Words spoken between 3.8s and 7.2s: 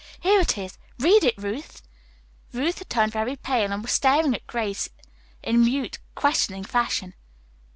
was staring at Grace in mute, questioning fashion.